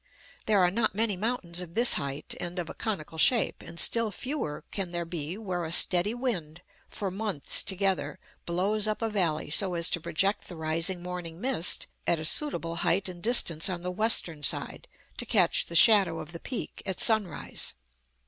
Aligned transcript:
There 0.47 0.57
are 0.61 0.71
not 0.71 0.95
many 0.95 1.15
mountains 1.15 1.61
of 1.61 1.75
this 1.75 1.93
height 1.93 2.33
and 2.39 2.57
of 2.57 2.71
a 2.71 2.73
conical 2.73 3.19
shape; 3.19 3.61
and 3.61 3.79
still 3.79 4.09
fewer 4.09 4.63
can 4.71 4.89
there 4.89 5.05
be 5.05 5.37
where 5.37 5.63
a 5.63 5.71
steady 5.71 6.15
wind, 6.15 6.63
for 6.87 7.11
months 7.11 7.61
together, 7.61 8.17
blows 8.47 8.87
up 8.87 9.03
a 9.03 9.11
valley 9.11 9.51
so 9.51 9.75
as 9.75 9.89
to 9.89 10.01
project 10.01 10.47
the 10.49 10.55
rising 10.57 11.03
morning 11.03 11.39
mist 11.39 11.85
at 12.07 12.17
a 12.19 12.25
suitable 12.25 12.77
height 12.77 13.07
and 13.09 13.21
distance 13.21 13.69
on 13.69 13.83
the 13.83 13.91
western 13.91 14.41
side, 14.41 14.87
to 15.17 15.25
catch 15.27 15.67
the 15.67 15.75
shadow 15.75 16.17
of 16.17 16.31
the 16.31 16.39
peak 16.39 16.81
at 16.87 16.99
sunrise. 16.99 17.75